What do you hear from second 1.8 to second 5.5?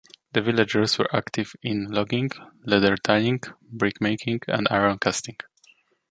logging, leather tanning, brick making, and iron casting.